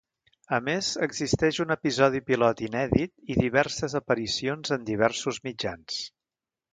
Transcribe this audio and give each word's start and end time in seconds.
A 0.55 0.57
més, 0.67 0.87
existeix 1.07 1.57
un 1.65 1.73
episodi 1.75 2.21
pilot 2.29 2.63
inèdit 2.67 3.13
i 3.33 3.37
diverses 3.41 3.95
aparicions 4.01 4.73
en 4.77 4.89
diversos 4.89 5.39
mitjans. 5.49 5.99